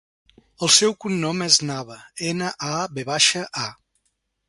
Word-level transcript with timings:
El 0.67 0.71
seu 0.75 0.95
cognom 1.05 1.45
és 1.47 1.59
Nava: 1.71 1.99
ena, 2.33 2.51
a, 2.71 2.75
ve 2.97 3.09
baixa, 3.15 3.49
a. 3.69 3.71